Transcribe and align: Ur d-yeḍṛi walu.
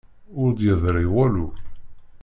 Ur 0.41 0.49
d-yeḍṛi 0.51 1.05
walu. 1.13 1.47